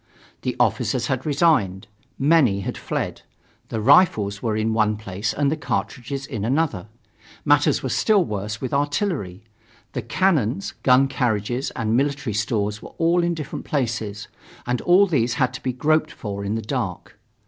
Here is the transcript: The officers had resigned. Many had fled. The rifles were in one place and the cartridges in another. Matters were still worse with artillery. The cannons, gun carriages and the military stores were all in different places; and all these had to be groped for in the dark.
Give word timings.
The 0.41 0.55
officers 0.59 1.05
had 1.05 1.27
resigned. 1.27 1.85
Many 2.17 2.61
had 2.61 2.75
fled. 2.75 3.21
The 3.69 3.79
rifles 3.79 4.41
were 4.41 4.57
in 4.57 4.73
one 4.73 4.97
place 4.97 5.31
and 5.31 5.51
the 5.51 5.55
cartridges 5.55 6.25
in 6.25 6.43
another. 6.43 6.87
Matters 7.45 7.83
were 7.83 7.89
still 7.89 8.25
worse 8.25 8.59
with 8.59 8.73
artillery. 8.73 9.43
The 9.93 10.01
cannons, 10.01 10.73
gun 10.81 11.07
carriages 11.07 11.69
and 11.75 11.91
the 11.91 11.93
military 11.93 12.33
stores 12.33 12.81
were 12.81 12.95
all 12.97 13.21
in 13.23 13.35
different 13.35 13.63
places; 13.65 14.27
and 14.65 14.81
all 14.81 15.05
these 15.05 15.35
had 15.35 15.53
to 15.53 15.61
be 15.61 15.71
groped 15.71 16.09
for 16.11 16.43
in 16.43 16.55
the 16.55 16.63
dark. 16.63 17.19